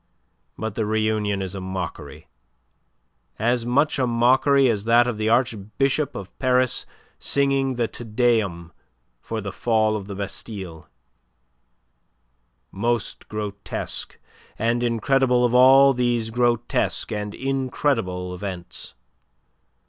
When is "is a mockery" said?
1.43-2.27